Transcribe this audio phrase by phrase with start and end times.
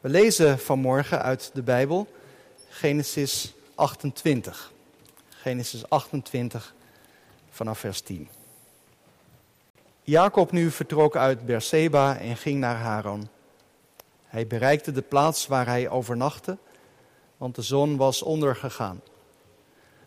[0.00, 2.06] We lezen vanmorgen uit de Bijbel
[2.68, 4.72] Genesis 28.
[5.28, 6.74] Genesis 28
[7.50, 8.28] vanaf vers 10.
[10.02, 13.28] Jacob nu vertrok uit Berseba en ging naar Haran.
[14.26, 16.58] Hij bereikte de plaats waar hij overnachtte,
[17.36, 19.00] want de zon was ondergegaan.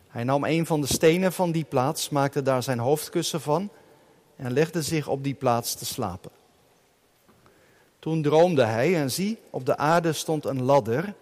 [0.07, 3.69] Hij nam een van de stenen van die plaats, maakte daar zijn hoofdkussen van
[4.35, 6.31] en legde zich op die plaats te slapen.
[8.03, 11.13] Toen droomde hij en zie, op de aarde stond een ladder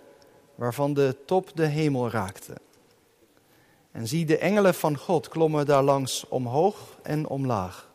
[0.55, 2.53] waarvan de top de hemel raakte.
[3.91, 7.89] En zie, de engelen van God klommen daar langs omhoog en omlaag.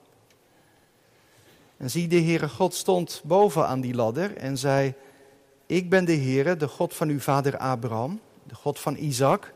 [1.77, 4.95] En zie, de Heere God stond boven aan die ladder en zei,
[5.67, 9.53] ik ben de Heere, de God van uw vader Abraham, de God van Isaac.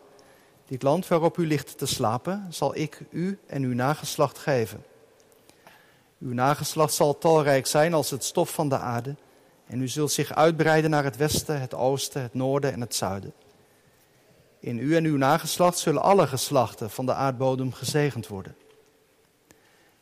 [0.67, 4.85] Dit land waarop u ligt te slapen, zal ik u en uw nageslacht geven.
[6.21, 9.17] Uw nageslacht zal talrijk zijn als het stof van de aarde,
[9.67, 13.33] en u zult zich uitbreiden naar het westen, het oosten, het noorden en het zuiden.
[14.61, 18.57] In u en uw nageslacht zullen alle geslachten van de aardbodem gezegend worden.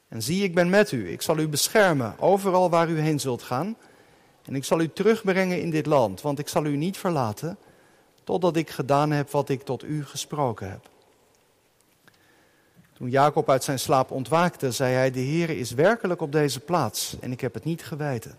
[0.08, 1.10] En zie, ik ben met u.
[1.10, 3.77] Ik zal u beschermen overal waar u heen zult gaan.
[4.44, 7.59] En ik zal u terugbrengen in dit land, want ik zal u niet verlaten
[8.25, 10.91] totdat ik gedaan heb wat ik tot u gesproken heb.
[12.98, 17.16] Toen Jacob uit zijn slaap ontwaakte, zei hij, de Heer is werkelijk op deze plaats
[17.20, 18.38] en ik heb het niet geweten.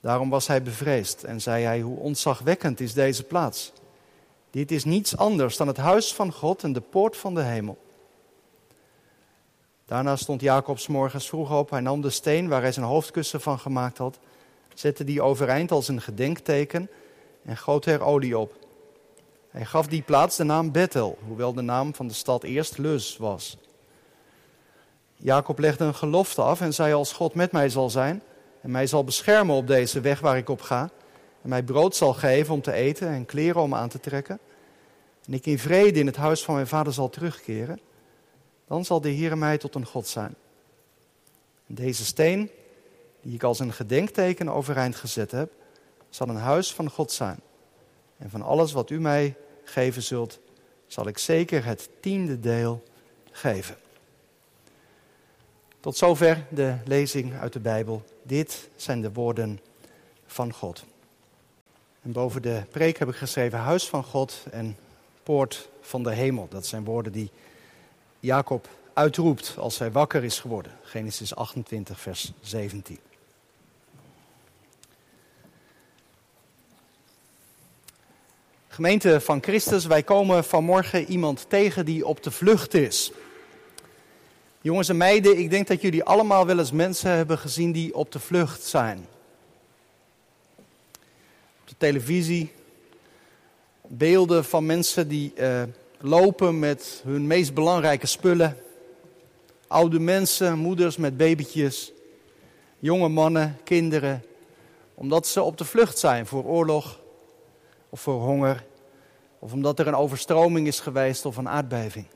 [0.00, 3.72] Daarom was hij bevreesd en zei hij, hoe ontzagwekkend is deze plaats.
[4.50, 7.78] Dit is niets anders dan het huis van God en de poort van de hemel.
[9.84, 11.70] Daarna stond Jacob morgens vroeg op.
[11.70, 14.18] Hij nam de steen waar hij zijn hoofdkussen van gemaakt had,
[14.74, 16.90] zette die overeind als een gedenkteken
[17.44, 18.54] en goot er olie op.
[19.52, 23.16] Hij gaf die plaats de naam Bethel, hoewel de naam van de stad eerst Luz
[23.16, 23.56] was.
[25.14, 28.22] Jacob legde een gelofte af en zei: Als God met mij zal zijn
[28.60, 30.90] en mij zal beschermen op deze weg waar ik op ga,
[31.42, 34.38] en mij brood zal geven om te eten en kleren om aan te trekken,
[35.26, 37.80] en ik in vrede in het huis van mijn vader zal terugkeren,
[38.66, 40.34] dan zal de Heer mij tot een God zijn.
[41.66, 42.50] En deze steen,
[43.22, 45.52] die ik als een gedenkteken overeind gezet heb,
[46.10, 47.40] zal een huis van God zijn.
[48.18, 50.38] En van alles wat u mij geven zult,
[50.86, 52.82] zal ik zeker het tiende deel
[53.30, 53.76] geven.
[55.80, 58.04] Tot zover de lezing uit de Bijbel.
[58.22, 59.60] Dit zijn de woorden
[60.26, 60.84] van God.
[62.02, 64.76] En boven de preek heb ik geschreven Huis van God en
[65.22, 66.46] Poort van de Hemel.
[66.50, 67.30] Dat zijn woorden die
[68.20, 70.72] Jacob uitroept als hij wakker is geworden.
[70.82, 72.98] Genesis 28, vers 17.
[78.72, 83.12] Gemeente van Christus, wij komen vanmorgen iemand tegen die op de vlucht is.
[84.60, 88.12] Jongens en meiden, ik denk dat jullie allemaal wel eens mensen hebben gezien die op
[88.12, 89.06] de vlucht zijn.
[91.60, 92.52] Op de televisie
[93.86, 95.62] beelden van mensen die uh,
[96.00, 98.56] lopen met hun meest belangrijke spullen.
[99.66, 101.92] Oude mensen, moeders met babytjes,
[102.78, 104.24] jonge mannen, kinderen.
[104.94, 107.00] Omdat ze op de vlucht zijn voor oorlog
[107.92, 108.64] of voor honger.
[109.38, 112.06] Of omdat er een overstroming is geweest of een aardbeving.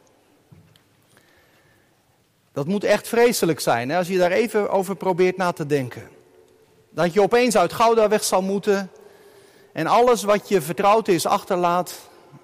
[2.52, 6.08] Dat moet echt vreselijk zijn hè, als je daar even over probeert na te denken.
[6.90, 8.90] Dat je opeens uit Gouda weg zal moeten
[9.72, 11.94] en alles wat je vertrouwd is achterlaat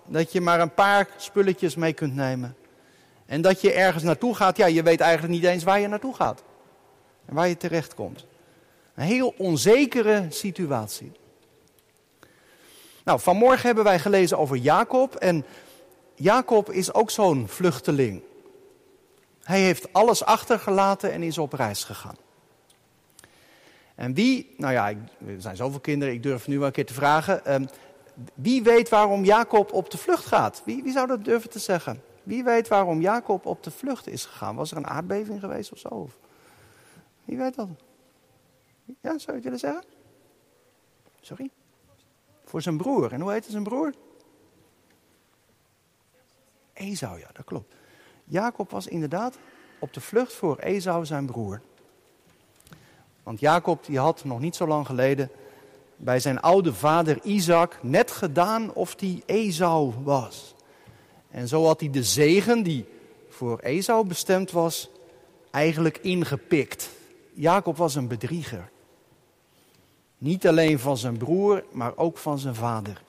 [0.06, 2.56] dat je maar een paar spulletjes mee kunt nemen.
[3.26, 6.14] En dat je ergens naartoe gaat, ja, je weet eigenlijk niet eens waar je naartoe
[6.14, 6.42] gaat.
[7.24, 8.26] En waar je terecht komt.
[8.94, 11.12] Een heel onzekere situatie.
[13.04, 15.14] Nou, vanmorgen hebben wij gelezen over Jacob.
[15.14, 15.44] En
[16.14, 18.22] Jacob is ook zo'n vluchteling.
[19.42, 22.16] Hij heeft alles achtergelaten en is op reis gegaan.
[23.94, 24.88] En wie, nou ja,
[25.26, 27.44] er zijn zoveel kinderen, ik durf nu wel een keer te vragen.
[27.44, 27.64] Ehm,
[28.34, 30.62] wie weet waarom Jacob op de vlucht gaat?
[30.64, 32.02] Wie, wie zou dat durven te zeggen?
[32.22, 34.56] Wie weet waarom Jacob op de vlucht is gegaan?
[34.56, 36.08] Was er een aardbeving geweest of zo?
[37.24, 37.68] Wie weet dat?
[38.84, 39.84] Ja, zou je het willen zeggen?
[41.20, 41.50] Sorry?
[42.52, 43.12] Voor zijn broer.
[43.12, 43.94] En hoe heette zijn broer?
[46.72, 47.74] Esau, ja, dat klopt.
[48.24, 49.38] Jacob was inderdaad
[49.78, 51.60] op de vlucht voor Esau, zijn broer.
[53.22, 55.30] Want Jacob die had nog niet zo lang geleden
[55.96, 60.54] bij zijn oude vader Isaac net gedaan of die Esau was.
[61.30, 62.86] En zo had hij de zegen die
[63.28, 64.90] voor Esau bestemd was,
[65.50, 66.90] eigenlijk ingepikt.
[67.34, 68.71] Jacob was een bedrieger.
[70.22, 73.02] Niet alleen van zijn broer, maar ook van zijn vader.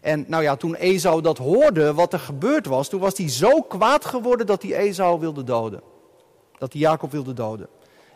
[0.00, 3.62] En nou ja, toen Esau dat hoorde, wat er gebeurd was, toen was hij zo
[3.62, 5.82] kwaad geworden dat hij Esau wilde doden.
[6.58, 7.68] Dat hij Jacob wilde doden.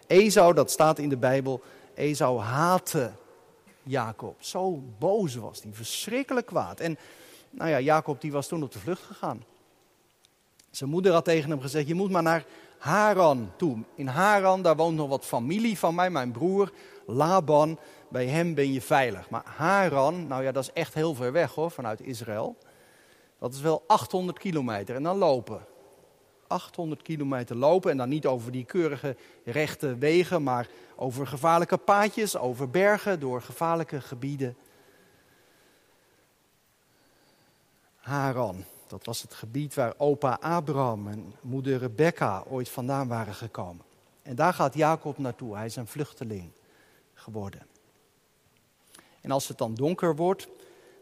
[0.07, 1.63] Esau, dat staat in de Bijbel,
[1.95, 3.13] Esau haatte
[3.83, 4.37] Jacob.
[4.39, 6.81] Zo boos was hij, verschrikkelijk kwaad.
[6.81, 6.99] En
[7.51, 9.45] nou ja, Jacob die was toen op de vlucht gegaan.
[10.71, 12.45] Zijn moeder had tegen hem gezegd, je moet maar naar
[12.79, 13.79] Haran toe.
[13.95, 16.73] In Haran, daar woont nog wat familie van mij, mijn broer
[17.07, 17.79] Laban.
[18.09, 19.31] Bij hem ben je veilig.
[19.31, 22.57] Maar Haran, nou ja, dat is echt heel ver weg hoor, vanuit Israël.
[23.39, 25.67] Dat is wel 800 kilometer en dan lopen.
[26.47, 32.37] 800 kilometer lopen en dan niet over die keurige rechte wegen, maar over gevaarlijke paadjes,
[32.37, 34.57] over bergen, door gevaarlijke gebieden.
[37.97, 43.85] Haran, dat was het gebied waar opa Abraham en moeder Rebecca ooit vandaan waren gekomen.
[44.23, 46.51] En daar gaat Jacob naartoe, hij is een vluchteling
[47.15, 47.67] geworden.
[49.21, 50.49] En als het dan donker wordt,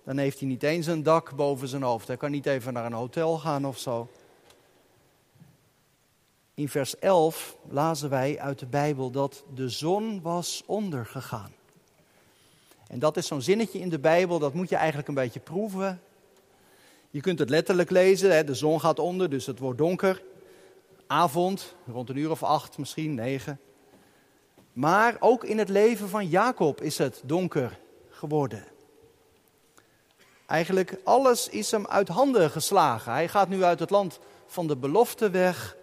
[0.04, 2.06] dan heeft hij niet eens een dak boven zijn hoofd.
[2.06, 4.08] Hij kan niet even naar een hotel gaan of zo.
[6.54, 11.52] In vers 11 lazen wij uit de Bijbel dat de zon was ondergegaan.
[12.86, 16.00] En dat is zo'n zinnetje in de Bijbel, dat moet je eigenlijk een beetje proeven.
[17.10, 20.22] Je kunt het letterlijk lezen, hè, de zon gaat onder, dus het wordt donker.
[21.06, 23.60] Avond, rond een uur of acht, misschien negen.
[24.72, 27.78] Maar ook in het leven van Jacob is het donker
[28.08, 28.64] geworden.
[30.46, 33.12] Eigenlijk alles is hem uit handen geslagen.
[33.12, 35.76] Hij gaat nu uit het land van de belofte weg.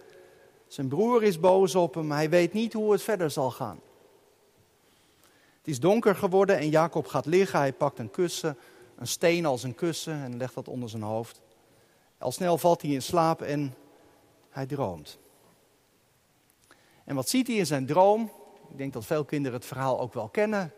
[0.67, 2.11] Zijn broer is boos op hem.
[2.11, 3.79] Hij weet niet hoe het verder zal gaan.
[5.57, 7.59] Het is donker geworden en Jacob gaat liggen.
[7.59, 8.57] Hij pakt een kussen,
[8.97, 11.41] een steen als een kussen en legt dat onder zijn hoofd.
[12.17, 13.75] Al snel valt hij in slaap en
[14.49, 15.17] hij droomt.
[17.05, 18.31] En wat ziet hij in zijn droom?
[18.71, 20.73] Ik denk dat veel kinderen het verhaal ook wel kennen.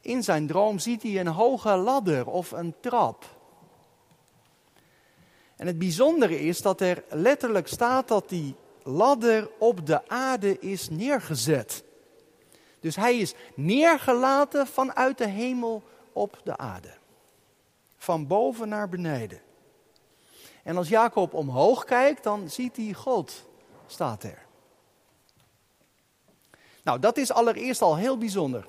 [0.00, 3.24] In zijn droom ziet hij een hoge ladder of een trap.
[5.56, 10.90] En het bijzondere is dat er letterlijk staat dat die ladder op de aarde is
[10.90, 11.84] neergezet.
[12.80, 15.82] Dus hij is neergelaten vanuit de hemel
[16.12, 16.92] op de aarde.
[17.96, 19.40] Van boven naar beneden.
[20.62, 23.48] En als Jacob omhoog kijkt, dan ziet hij God,
[23.86, 24.47] staat er.
[26.88, 28.66] Nou, dat is allereerst al heel bijzonder.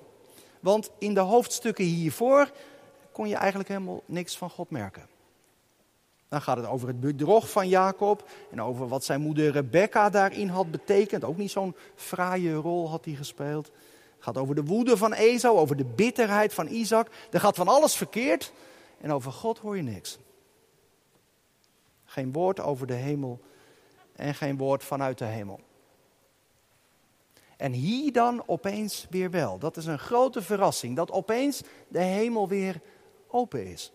[0.59, 2.51] Want in de hoofdstukken hiervoor
[3.11, 5.07] kon je eigenlijk helemaal niks van God merken.
[6.27, 10.47] Dan gaat het over het bedrog van Jacob en over wat zijn moeder Rebecca daarin
[10.47, 11.23] had betekend.
[11.23, 13.65] Ook niet zo'n fraaie rol had hij gespeeld.
[13.65, 17.07] Het gaat over de woede van Esau, over de bitterheid van Isaac.
[17.31, 18.51] Er gaat van alles verkeerd
[19.01, 20.17] en over God hoor je niks.
[22.05, 23.39] Geen woord over de hemel
[24.15, 25.59] en geen woord vanuit de hemel.
[27.59, 29.57] En hier dan opeens weer wel.
[29.57, 30.95] Dat is een grote verrassing.
[30.95, 32.81] Dat opeens de hemel weer
[33.27, 33.91] open is.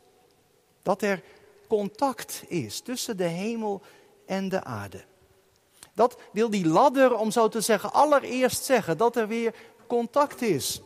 [0.83, 1.23] Dat er
[1.69, 3.83] contact is tussen de hemel
[4.27, 5.05] en de aarde.
[5.95, 8.99] Dat wil die ladder, om zo te zeggen, allereerst zeggen.
[8.99, 9.55] Dat er weer
[9.87, 10.83] contact is.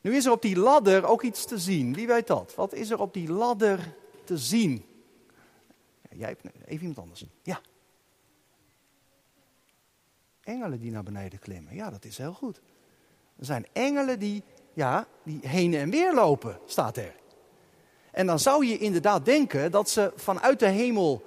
[0.00, 1.94] Nu is er op die ladder ook iets te zien.
[1.94, 2.54] Wie weet dat?
[2.54, 4.84] Wat is er op die ladder te zien?
[6.10, 7.24] Jij hebt even iemand anders.
[7.42, 7.60] Ja
[10.40, 11.74] engelen die naar beneden klimmen.
[11.74, 12.60] Ja, dat is heel goed.
[13.38, 14.42] Er zijn engelen die,
[14.72, 17.14] ja, die heen en weer lopen, staat er.
[18.10, 21.24] En dan zou je inderdaad denken dat ze vanuit de hemel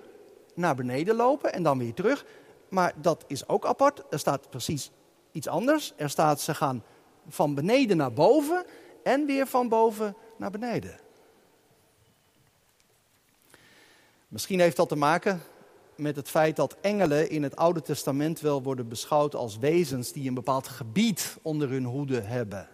[0.55, 2.25] naar beneden lopen en dan weer terug.
[2.70, 4.03] Maar dat is ook apart.
[4.10, 4.91] Er staat precies
[5.32, 5.93] iets anders.
[5.96, 6.84] Er staat ze gaan
[7.27, 8.65] van beneden naar boven
[9.03, 11.00] en weer van boven naar beneden.
[14.27, 15.41] Misschien heeft dat te maken
[15.95, 20.27] met het feit dat engelen in het Oude Testament wel worden beschouwd als wezens die
[20.27, 22.67] een bepaald gebied onder hun hoede hebben.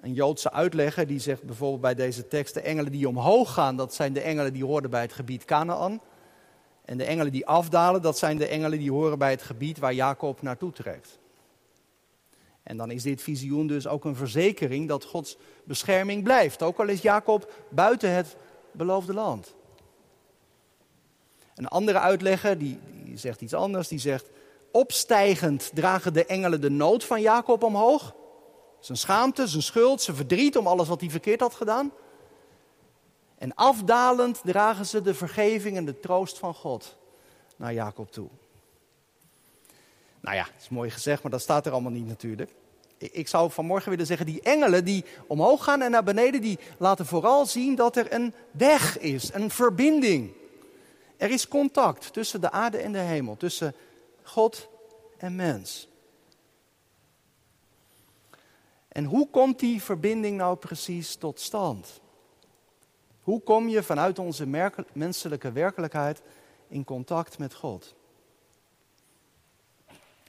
[0.00, 3.94] Een Joodse uitlegger die zegt bijvoorbeeld bij deze tekst: de engelen die omhoog gaan, dat
[3.94, 6.00] zijn de engelen die horen bij het gebied Canaan.
[6.84, 9.94] En de engelen die afdalen, dat zijn de engelen die horen bij het gebied waar
[9.94, 11.18] Jacob naartoe trekt.
[12.62, 16.88] En dan is dit visioen dus ook een verzekering dat Gods bescherming blijft, ook al
[16.88, 18.36] is Jacob buiten het
[18.72, 19.54] beloofde land.
[21.58, 24.26] Een andere uitlegger, die, die zegt iets anders, die zegt...
[24.72, 28.14] Opstijgend dragen de engelen de nood van Jacob omhoog.
[28.80, 31.92] Zijn schaamte, zijn schuld, zijn verdriet om alles wat hij verkeerd had gedaan.
[33.38, 36.96] En afdalend dragen ze de vergeving en de troost van God
[37.56, 38.28] naar Jacob toe.
[40.20, 42.50] Nou ja, het is mooi gezegd, maar dat staat er allemaal niet natuurlijk.
[42.98, 47.06] Ik zou vanmorgen willen zeggen, die engelen die omhoog gaan en naar beneden, die laten
[47.06, 50.32] vooral zien dat er een weg is, een verbinding.
[51.18, 53.74] Er is contact tussen de aarde en de hemel, tussen
[54.22, 54.68] God
[55.16, 55.88] en mens.
[58.88, 62.00] En hoe komt die verbinding nou precies tot stand?
[63.22, 66.22] Hoe kom je vanuit onze menselijke werkelijkheid
[66.68, 67.96] in contact met God?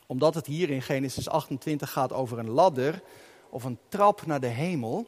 [0.10, 3.02] omdat het hier in Genesis 28 gaat over een ladder
[3.50, 5.08] of een trap naar de hemel,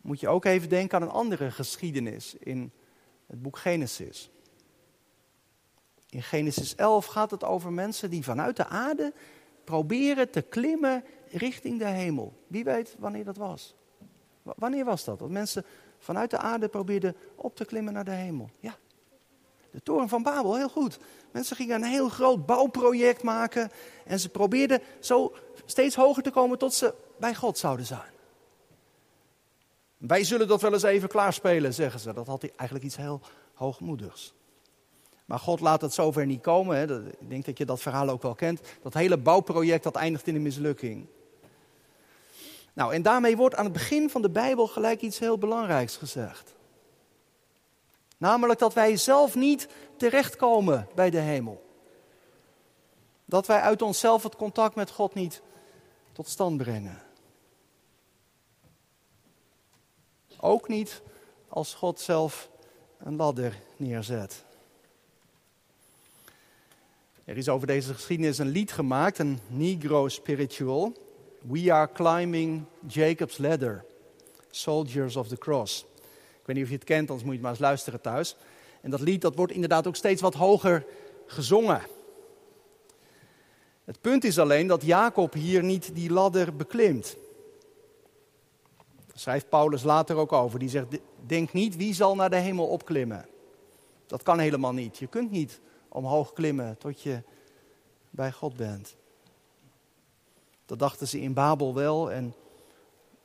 [0.00, 2.72] moet je ook even denken aan een andere geschiedenis in
[3.26, 4.30] het boek Genesis.
[6.10, 9.12] In Genesis 11 gaat het over mensen die vanuit de aarde
[9.64, 12.32] proberen te klimmen richting de hemel.
[12.46, 13.74] Wie weet wanneer dat was?
[14.42, 15.18] Wanneer was dat?
[15.18, 15.64] Dat mensen
[15.98, 18.50] vanuit de aarde probeerden op te klimmen naar de hemel.
[18.60, 18.76] Ja,
[19.70, 20.98] de toren van Babel, heel goed.
[21.30, 23.70] Mensen gingen een heel groot bouwproject maken
[24.04, 25.34] en ze probeerden zo
[25.64, 28.12] steeds hoger te komen tot ze bij God zouden zijn.
[29.96, 32.12] Wij zullen dat wel eens even klaarspelen, zeggen ze.
[32.12, 33.20] Dat had eigenlijk iets heel
[33.54, 34.34] hoogmoedigs.
[35.28, 36.76] Maar God laat het zover niet komen.
[36.76, 37.02] Hè.
[37.06, 38.60] Ik denk dat je dat verhaal ook wel kent.
[38.82, 41.06] Dat hele bouwproject dat eindigt in een mislukking.
[42.72, 46.54] Nou, en daarmee wordt aan het begin van de Bijbel gelijk iets heel belangrijks gezegd.
[48.16, 51.66] Namelijk dat wij zelf niet terechtkomen bij de hemel.
[53.24, 55.42] Dat wij uit onszelf het contact met God niet
[56.12, 57.02] tot stand brengen.
[60.40, 61.02] Ook niet
[61.48, 62.50] als God zelf
[62.98, 64.46] een ladder neerzet.
[67.28, 70.92] Er is over deze geschiedenis een lied gemaakt, een Negro spiritual.
[71.40, 73.84] We are climbing Jacob's ladder,
[74.50, 75.86] soldiers of the cross.
[76.40, 78.36] Ik weet niet of je het kent, anders moet je maar eens luisteren thuis.
[78.80, 80.84] En dat lied dat wordt inderdaad ook steeds wat hoger
[81.26, 81.80] gezongen.
[83.84, 87.16] Het punt is alleen dat Jacob hier niet die ladder beklimt.
[89.06, 90.58] Daar schrijft Paulus later ook over.
[90.58, 90.86] Die zegt,
[91.26, 93.26] denk niet wie zal naar de hemel opklimmen.
[94.06, 94.98] Dat kan helemaal niet.
[94.98, 95.60] Je kunt niet
[95.98, 97.22] omhoog klimmen tot je
[98.10, 98.96] bij God bent.
[100.66, 102.34] Dat dachten ze in Babel wel en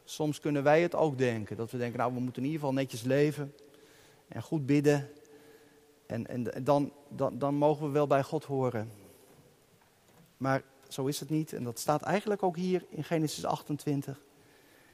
[0.03, 1.57] soms kunnen wij het ook denken.
[1.57, 3.53] Dat we denken, nou we moeten in ieder geval netjes leven
[4.27, 5.09] en goed bidden.
[6.05, 8.91] En, en dan, dan, dan mogen we wel bij God horen.
[10.37, 14.21] Maar zo is het niet en dat staat eigenlijk ook hier in Genesis 28.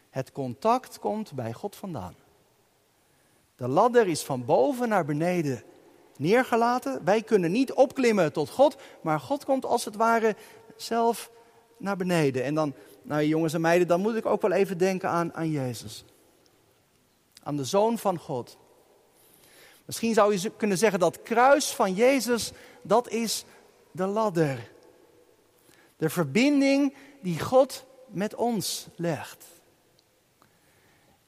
[0.10, 2.16] Het contact komt bij God vandaan.
[3.56, 5.64] De ladder is van boven naar beneden
[6.20, 7.04] neergelaten.
[7.04, 10.36] Wij kunnen niet opklimmen tot God, maar God komt als het ware
[10.76, 11.32] zelf
[11.78, 12.44] naar beneden.
[12.44, 15.52] En dan, nou jongens en meiden, dan moet ik ook wel even denken aan, aan
[15.52, 16.04] Jezus.
[17.44, 18.58] Aan de Zoon van God.
[19.86, 23.46] Misschien zou je kunnen zeggen dat kruis van Jezus, dat is
[23.92, 24.72] de ladder.
[25.98, 29.46] De verbinding die God met ons legt.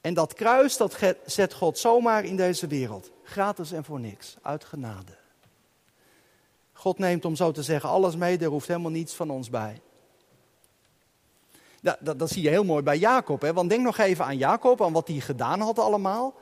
[0.02, 3.10] En dat kruis, dat zet God zomaar in deze wereld.
[3.22, 5.16] Gratis en voor niks, uit genade.
[6.72, 9.80] God neemt, om zo te zeggen, alles mee, er hoeft helemaal niets van ons bij.
[11.80, 13.40] Dat, dat, dat zie je heel mooi bij Jacob.
[13.40, 13.52] Hè?
[13.52, 16.34] Want denk nog even aan Jacob, aan wat hij gedaan had allemaal.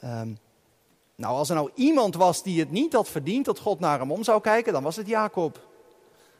[0.00, 0.32] Ehm,
[1.14, 4.12] nou, als er nou iemand was die het niet had verdiend dat God naar hem
[4.12, 5.60] om zou kijken, dan was het Jacob.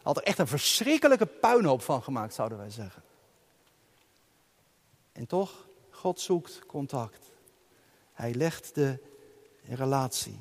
[0.02, 3.02] Had er echt een verschrikkelijke puinhoop van gemaakt, zouden wij zeggen.
[5.12, 5.65] En toch,
[6.06, 7.32] God zoekt contact.
[8.12, 8.98] Hij legt de
[9.68, 10.40] relatie.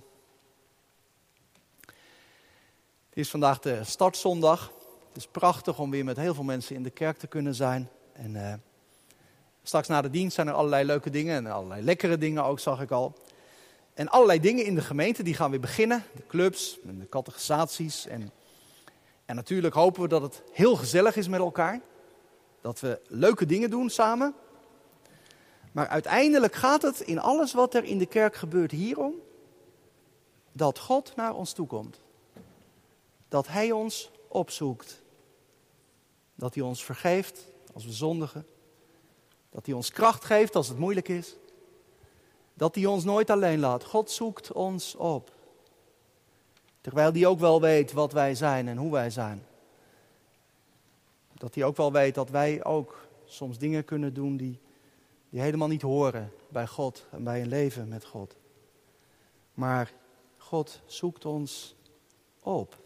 [3.09, 4.71] Het is vandaag de startzondag.
[5.07, 7.89] Het is prachtig om weer met heel veel mensen in de kerk te kunnen zijn.
[8.13, 8.53] En uh,
[9.63, 12.81] straks na de dienst zijn er allerlei leuke dingen en allerlei lekkere dingen ook, zag
[12.81, 13.13] ik al.
[13.93, 16.03] En allerlei dingen in de gemeente die gaan weer beginnen.
[16.15, 18.07] De clubs en de categorisaties.
[18.07, 18.31] En,
[19.25, 21.81] en natuurlijk hopen we dat het heel gezellig is met elkaar.
[22.61, 24.35] Dat we leuke dingen doen samen.
[25.75, 29.13] Maar uiteindelijk gaat het in alles wat er in de kerk gebeurt hierom.
[30.51, 31.99] Dat God naar ons toe komt.
[33.29, 35.01] Dat Hij ons opzoekt.
[36.35, 38.45] Dat hij ons vergeeft als we zondigen.
[39.49, 41.35] Dat hij ons kracht geeft als het moeilijk is.
[42.53, 43.83] Dat hij ons nooit alleen laat.
[43.83, 45.31] God zoekt ons op.
[46.81, 49.45] Terwijl hij ook wel weet wat wij zijn en hoe wij zijn.
[51.33, 54.59] Dat hij ook wel weet dat wij ook soms dingen kunnen doen die,
[55.35, 58.35] die helemaal niet horen bij God en bij een leven met God.
[59.53, 59.93] Maar
[60.37, 61.75] God zoekt ons
[62.39, 62.77] op.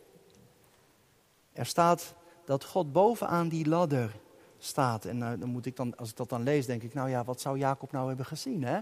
[1.53, 2.13] Er staat
[2.45, 4.19] dat God bovenaan die ladder
[4.57, 5.05] staat.
[5.05, 7.23] En uh, dan moet ik dan, als ik dat dan lees, denk ik, nou ja,
[7.23, 8.79] wat zou Jacob nou hebben gezien, hè?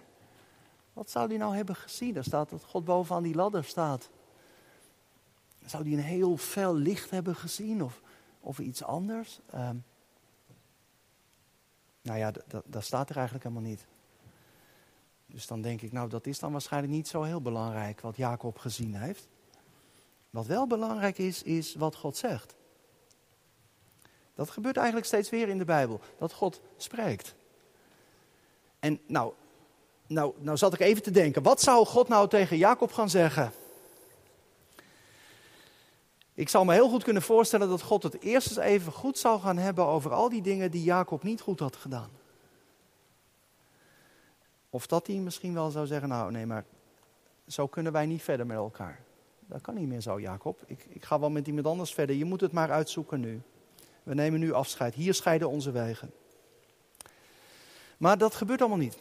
[0.94, 2.16] Wat zou hij nou hebben gezien?
[2.16, 4.10] Er staat dat God bovenaan die ladder staat.
[5.66, 8.02] Zou hij een heel fel licht hebben gezien of,
[8.40, 9.40] of iets anders?
[9.56, 9.70] Uh,
[12.08, 12.32] nou ja,
[12.66, 13.86] dat staat er eigenlijk helemaal niet.
[15.26, 18.58] Dus dan denk ik, nou dat is dan waarschijnlijk niet zo heel belangrijk wat Jacob
[18.58, 19.28] gezien heeft.
[20.30, 22.56] Wat wel belangrijk is, is wat God zegt.
[24.36, 27.36] Dat gebeurt eigenlijk steeds weer in de Bijbel, dat God spreekt.
[28.80, 29.34] En nou,
[30.08, 33.52] nou, nou zat ik even te denken, wat zou God nou tegen Jacob gaan zeggen?
[36.38, 39.39] Ik zou me heel goed kunnen voorstellen dat God het eerst eens even goed zou
[39.39, 42.10] gaan hebben over al die dingen die Jacob niet goed had gedaan.
[44.70, 46.65] Of dat hij misschien wel zou zeggen, nou nee, maar
[47.48, 49.00] zo kunnen wij niet verder met elkaar.
[49.39, 50.63] Dat kan niet meer zo, Jacob.
[50.65, 52.15] Ik, ik ga wel met iemand anders verder.
[52.15, 53.41] Je moet het maar uitzoeken nu.
[54.03, 54.94] We nemen nu afscheid.
[54.94, 56.13] Hier scheiden onze wegen.
[57.98, 58.98] Maar dat gebeurt allemaal niet.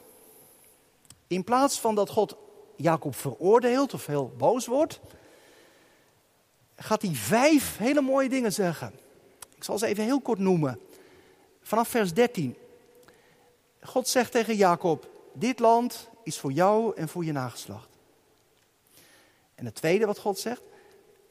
[1.26, 2.36] In plaats van dat God
[2.76, 5.00] Jacob veroordeelt of heel boos wordt,
[6.76, 8.92] gaat hij vijf hele mooie dingen zeggen.
[9.56, 10.80] Ik zal ze even heel kort noemen.
[11.60, 12.56] Vanaf vers 13.
[13.80, 17.88] God zegt tegen Jacob: Dit land is voor jou en voor je nageslacht.
[19.54, 20.62] En het tweede wat God zegt: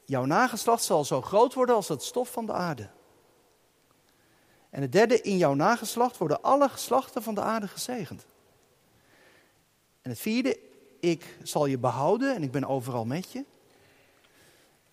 [0.04, 2.88] Jouw nageslacht zal zo groot worden als het stof van de aarde.
[4.70, 8.26] En het derde: In jouw nageslacht worden alle geslachten van de aarde gezegend.
[10.02, 10.58] En het vierde:
[11.00, 13.44] Ik zal je behouden en ik ben overal met je.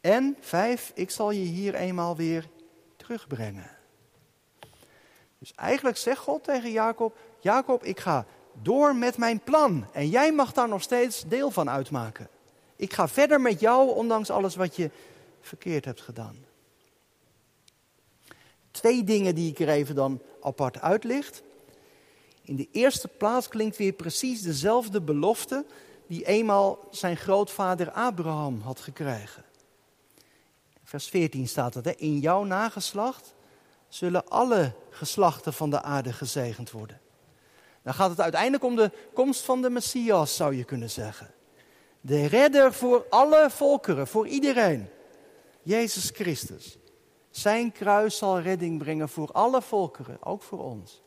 [0.03, 2.49] En vijf, ik zal je hier eenmaal weer
[2.97, 3.69] terugbrengen.
[5.39, 8.25] Dus eigenlijk zegt God tegen Jacob: Jacob, ik ga
[8.61, 9.87] door met mijn plan.
[9.91, 12.27] En jij mag daar nog steeds deel van uitmaken.
[12.75, 14.89] Ik ga verder met jou, ondanks alles wat je
[15.41, 16.45] verkeerd hebt gedaan.
[18.71, 21.43] Twee dingen die ik er even dan apart uitlicht.
[22.41, 25.65] In de eerste plaats klinkt weer precies dezelfde belofte
[26.07, 29.51] die eenmaal zijn grootvader Abraham had gekregen.
[30.93, 31.91] Vers 14 staat hè?
[31.91, 33.33] in jouw nageslacht
[33.87, 36.99] zullen alle geslachten van de aarde gezegend worden.
[37.81, 41.33] Dan gaat het uiteindelijk om de komst van de Messias, zou je kunnen zeggen.
[42.01, 44.89] De redder voor alle volkeren, voor iedereen.
[45.61, 46.77] Jezus Christus.
[47.29, 51.01] Zijn kruis zal redding brengen voor alle volkeren, ook voor ons.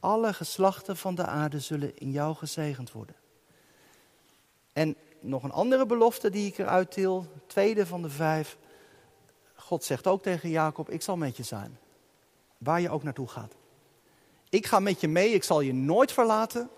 [0.00, 3.16] Alle geslachten van de aarde zullen in jou gezegend worden.
[4.72, 8.58] En nog een andere belofte die ik eruit til, tweede van de vijf.
[9.54, 11.78] God zegt ook tegen Jacob, ik zal met je zijn.
[12.58, 13.54] Waar je ook naartoe gaat.
[14.48, 16.70] Ik ga met je mee, ik zal je nooit verlaten,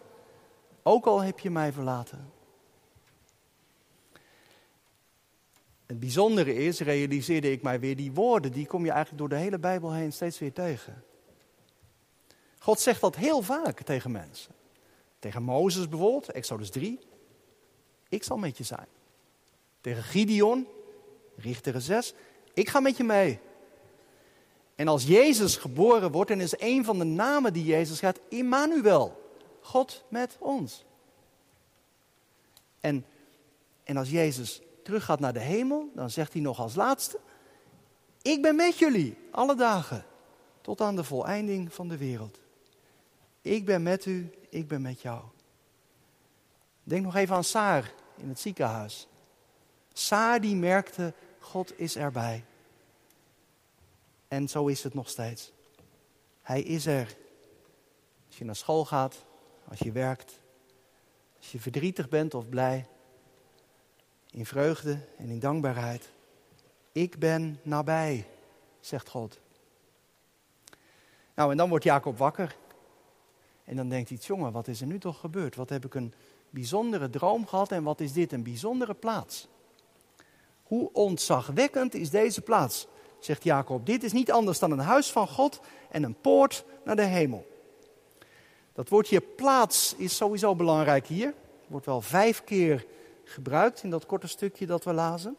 [0.83, 2.33] ook al heb je mij verlaten.
[5.87, 9.45] Het bijzondere is, realiseerde ik mij weer, die woorden, die kom je eigenlijk door de
[9.45, 11.05] hele Bijbel heen steeds weer tegen.
[12.59, 14.55] God zegt dat heel vaak tegen mensen.
[15.19, 17.10] Tegen Mozes bijvoorbeeld, Exodus 3.
[18.11, 18.87] Ik zal met je zijn.
[19.81, 20.67] Tegen Gideon,
[21.37, 22.15] Richter 6.
[22.55, 23.39] Ik ga met je mee.
[24.75, 29.21] En als Jezus geboren wordt, en is een van de namen die Jezus gaat, Immanuel.
[29.61, 30.85] God met ons.
[32.81, 33.05] En,
[33.85, 37.19] en als Jezus teruggaat naar de hemel, dan zegt hij nog als laatste:
[38.23, 40.05] Ik ben met jullie alle dagen,
[40.61, 42.41] tot aan de voleinding van de wereld.
[43.41, 45.23] Ik ben met u, ik ben met jou.
[46.91, 49.07] Denk nog even aan Saar in het ziekenhuis.
[49.93, 52.45] Saar die merkte, God is erbij.
[54.29, 55.53] En zo is het nog steeds.
[56.43, 57.17] Hij is er.
[58.27, 59.25] Als je naar school gaat,
[59.69, 60.39] als je werkt,
[61.39, 62.87] als je verdrietig bent of blij,
[64.31, 66.11] in vreugde en in dankbaarheid.
[66.93, 68.27] Ik ben nabij,
[68.81, 69.39] zegt God.
[71.35, 72.57] Nou, en dan wordt Jacob wakker.
[73.65, 75.57] En dan denkt hij, jongen, wat is er nu toch gebeurd?
[75.57, 76.15] Wat heb ik een
[76.51, 79.49] bijzondere droom gehad en wat is dit een bijzondere plaats?
[80.63, 82.87] Hoe ontzagwekkend is deze plaats,
[83.19, 83.87] zegt Jacob.
[83.87, 85.61] Dit is niet anders dan een huis van God
[85.91, 87.47] en een poort naar de hemel.
[88.73, 91.35] Dat woordje plaats is sowieso belangrijk hier.
[91.67, 92.87] Wordt wel vijf keer
[93.25, 95.37] gebruikt in dat korte stukje dat we lazen.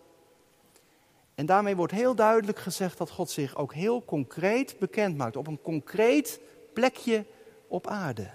[1.36, 5.36] En daarmee wordt heel duidelijk gezegd dat God zich ook heel concreet bekend maakt.
[5.36, 6.40] Op een concreet
[6.74, 7.26] plekje
[7.68, 8.30] op aarde.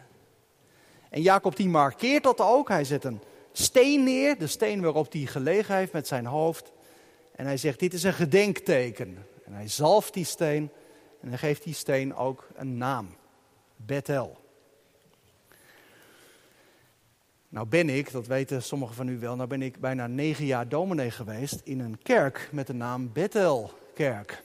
[1.16, 2.68] En Jacob die markeert dat ook.
[2.68, 3.20] Hij zet een
[3.52, 6.72] steen neer, de steen waarop hij gelegen heeft met zijn hoofd.
[7.37, 9.26] En hij zegt, dit is een gedenkteken.
[9.44, 10.70] En hij zalft die steen
[11.20, 13.16] en hij geeft die steen ook een naam.
[13.76, 14.37] Bethel.
[17.48, 20.68] Nou ben ik, dat weten sommigen van u wel, nou ben ik bijna negen jaar
[20.68, 24.42] dominee geweest in een kerk met de naam Bethelkerk.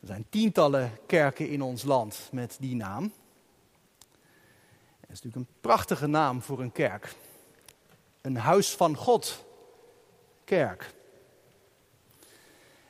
[0.00, 3.12] Er zijn tientallen kerken in ons land met die naam.
[5.14, 7.14] Het is natuurlijk een prachtige naam voor een kerk.
[8.20, 9.44] Een huis van God,
[10.44, 10.94] kerk.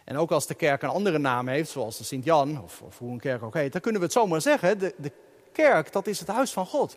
[0.05, 3.13] En ook als de kerk een andere naam heeft, zoals de Sint-Jan, of, of, hoe
[3.13, 4.79] een kerk ook heet, dan kunnen we het zomaar zeggen.
[4.79, 5.13] De, de
[5.53, 6.97] kerk, dat is het huis van God.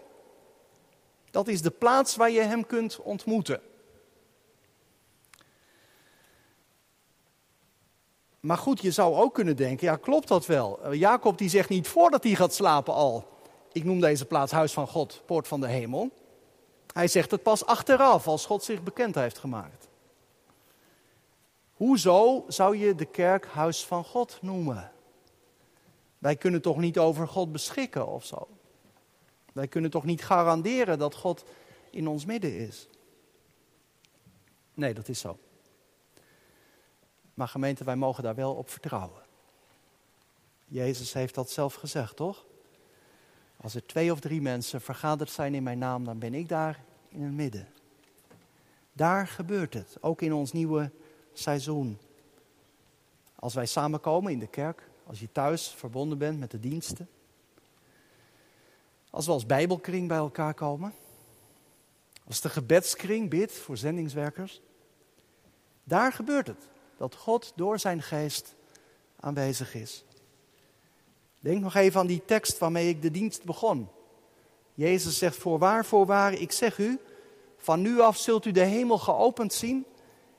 [1.32, 3.62] Dat is de plaats waar je Hem kunt ontmoeten.
[8.40, 10.84] Maar goed, je zou ook kunnen denken, ja klopt dat wel?
[10.84, 13.37] Eh, Jacob die zegt niet voordat hij gaat slapen al,
[13.78, 16.12] ik noem deze plaats Huis van God, Poort van de Hemel.
[16.94, 19.88] Hij zegt het pas achteraf, als God zich bekend heeft gemaakt.
[21.74, 24.92] Hoezo zou je de kerk huis van God noemen?
[26.18, 28.48] Wij kunnen toch niet over God beschikken of zo?
[29.54, 31.44] Wij kunnen toch niet garanderen dat God
[31.90, 32.88] in ons midden is?
[34.74, 35.38] Nee, dat is zo.
[37.34, 39.22] Maar gemeente, wij mogen daar wel op vertrouwen.
[40.66, 42.46] Jezus heeft dat zelf gezegd, toch?
[43.62, 46.84] Als er twee of drie mensen vergaderd zijn in mijn naam, dan ben ik daar
[47.10, 47.68] in het midden.
[48.94, 50.92] Daar gebeurt het, ook in ons nieuwe
[51.34, 51.98] seizoen.
[53.36, 57.10] Als wij samenkomen in de kerk, als je thuis verbonden bent met de diensten.
[59.10, 60.94] Als we als Bijbelkring bij elkaar komen.
[62.28, 64.62] Als de gebedskring bidt voor zendingswerkers.
[65.84, 66.70] Daar gebeurt het.
[66.98, 68.56] Dat God door zijn geest
[69.20, 70.04] aanwezig is.
[71.48, 73.90] Denk nog even aan die tekst waarmee ik de dienst begon.
[74.74, 77.00] Jezus zegt: Voorwaar, voorwaar, ik zeg u,
[77.58, 79.86] van nu af zult u de hemel geopend zien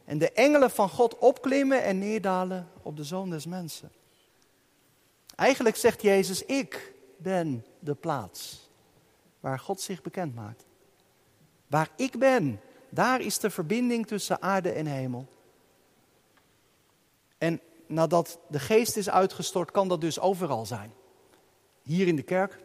[0.05, 3.93] en de engelen van God opklimmen en neerdalen op de zoon des mensen.
[5.35, 8.69] Eigenlijk zegt Jezus: Ik ben de plaats
[9.41, 10.65] waar God zich bekend maakt.
[11.67, 15.27] Waar ik ben, daar is de verbinding tussen aarde en hemel.
[17.39, 20.97] En nadat de geest is uitgestort, kan dat dus overal zijn.
[21.89, 22.59] Hier in de kerk,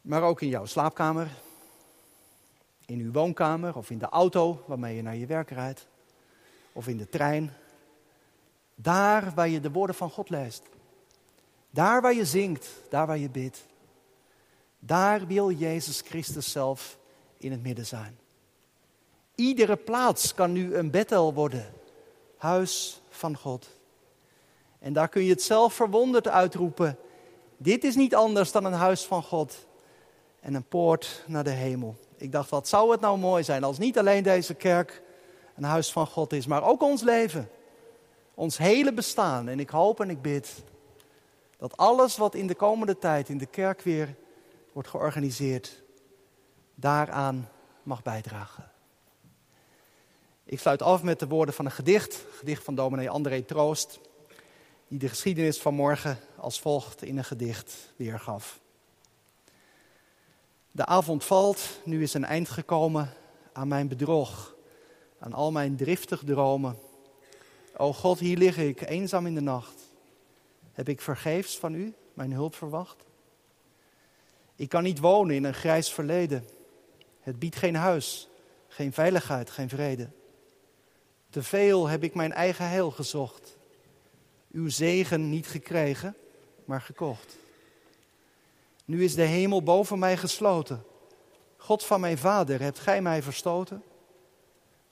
[0.00, 1.28] maar ook in jouw slaapkamer,
[2.86, 5.86] in uw woonkamer of in de auto waarmee je naar je werk rijdt,
[6.72, 7.52] of in de trein.
[8.74, 10.62] Daar waar je de woorden van God leest.
[11.70, 13.66] Daar waar je zingt, daar waar je bidt.
[14.78, 16.98] Daar wil Jezus Christus zelf
[17.36, 18.18] in het midden zijn.
[19.34, 21.72] Iedere plaats kan nu een Bethel worden
[22.36, 23.77] huis van God.
[24.78, 26.98] En daar kun je het zelf verwonderd uitroepen.
[27.56, 29.66] Dit is niet anders dan een huis van God
[30.40, 31.96] en een poort naar de hemel.
[32.16, 35.02] Ik dacht, wat zou het nou mooi zijn als niet alleen deze kerk
[35.56, 37.50] een huis van God is, maar ook ons leven.
[38.34, 39.48] Ons hele bestaan.
[39.48, 40.62] En ik hoop en ik bid
[41.56, 44.14] dat alles wat in de komende tijd in de kerk weer
[44.72, 45.82] wordt georganiseerd,
[46.74, 47.48] daaraan
[47.82, 48.70] mag bijdragen.
[50.44, 54.00] Ik sluit af met de woorden van een gedicht, gedicht van dominee André Troost,
[54.88, 58.60] die de geschiedenis van morgen als volgt in een gedicht weergaf.
[60.70, 63.12] De avond valt, nu is een eind gekomen
[63.52, 64.54] aan mijn bedrog,
[65.18, 66.78] aan al mijn driftig dromen.
[67.76, 69.82] O God, hier lig ik, eenzaam in de nacht.
[70.72, 73.04] Heb ik vergeefs van u mijn hulp verwacht?
[74.56, 76.48] Ik kan niet wonen in een grijs verleden.
[77.20, 78.28] Het biedt geen huis,
[78.68, 80.08] geen veiligheid, geen vrede.
[81.30, 83.57] Te veel heb ik mijn eigen heil gezocht.
[84.58, 86.16] Uw zegen niet gekregen,
[86.64, 87.36] maar gekocht.
[88.84, 90.84] Nu is de hemel boven mij gesloten.
[91.56, 93.82] God van mijn vader, hebt gij mij verstoten?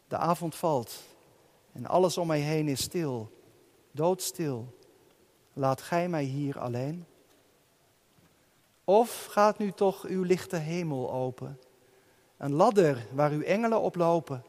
[0.09, 1.03] De avond valt
[1.73, 3.31] en alles om mij heen is stil,
[3.91, 4.79] doodstil.
[5.53, 7.07] Laat gij mij hier alleen?
[8.85, 11.61] Of gaat nu toch uw lichte hemel open?
[12.37, 14.45] Een ladder waar uw engelen op lopen?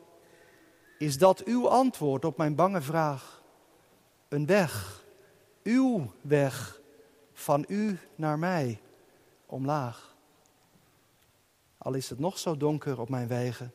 [0.98, 3.42] Is dat uw antwoord op mijn bange vraag?
[4.28, 5.06] Een weg,
[5.68, 6.82] uw weg,
[7.34, 8.82] van u naar mij,
[9.46, 10.16] omlaag.
[11.78, 13.74] Al is het nog zo donker op mijn wegen,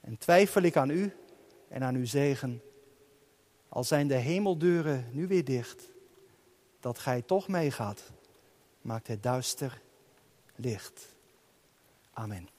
[0.00, 1.12] en twijfel ik aan u
[1.68, 2.62] en aan uw zegen,
[3.68, 5.90] al zijn de hemeldeuren nu weer dicht,
[6.80, 8.10] dat gij toch meegaat,
[8.80, 9.80] maakt het duister
[10.56, 11.16] licht.
[12.12, 12.57] Amen.